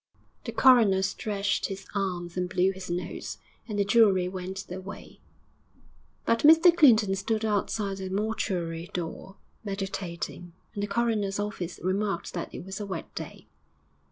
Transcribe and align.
The 0.45 0.51
coroner 0.51 1.03
stretched 1.03 1.67
his 1.67 1.85
arms 1.93 2.35
and 2.35 2.49
blew 2.49 2.71
his 2.71 2.89
nose, 2.89 3.37
and 3.67 3.77
the 3.77 3.85
jury 3.85 4.27
went 4.27 4.65
their 4.67 4.81
way. 4.81 5.19
But 6.25 6.39
Mr 6.39 6.75
Clinton 6.75 7.13
stood 7.13 7.45
outside 7.45 7.97
the 7.97 8.09
mortuary 8.09 8.89
door, 8.95 9.35
meditating, 9.63 10.53
and 10.73 10.81
the 10.81 10.87
coroner's 10.87 11.37
officer 11.39 11.83
remarked 11.85 12.33
that 12.33 12.51
it 12.51 12.65
was 12.65 12.79
a 12.79 12.85
wet 12.87 13.13
day. 13.13 13.45